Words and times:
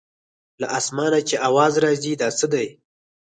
له 0.61 0.67
اسمانه 0.79 1.19
چې 1.27 1.35
اواز 1.47 1.73
راځي 1.83 2.13
د 2.19 2.23
څه 2.37 2.45
دی. 2.53 2.67